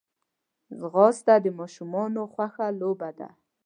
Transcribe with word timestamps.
ځغاسته 0.79 1.33
د 1.43 1.47
ماشومانو 1.59 2.21
خوښه 2.33 2.67
لوبه 2.79 3.09
ده 3.19 3.29